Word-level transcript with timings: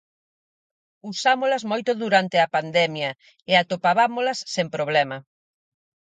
Usámolas 1.11 1.63
moito 1.71 1.91
durante 2.03 2.37
a 2.41 2.51
pandemia 2.55 3.09
e 3.51 3.53
atopabámolas 3.55 4.39
sen 4.53 4.67
problema. 4.75 5.17